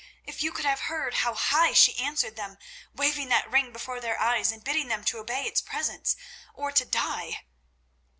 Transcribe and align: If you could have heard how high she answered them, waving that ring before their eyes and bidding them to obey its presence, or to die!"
If 0.25 0.41
you 0.41 0.51
could 0.51 0.65
have 0.65 0.79
heard 0.79 1.13
how 1.13 1.35
high 1.35 1.73
she 1.73 1.95
answered 1.99 2.35
them, 2.35 2.57
waving 2.91 3.29
that 3.29 3.47
ring 3.47 3.71
before 3.71 3.99
their 4.01 4.19
eyes 4.19 4.51
and 4.51 4.63
bidding 4.63 4.87
them 4.87 5.03
to 5.03 5.19
obey 5.19 5.43
its 5.43 5.61
presence, 5.61 6.15
or 6.55 6.71
to 6.71 6.85
die!" 6.85 7.45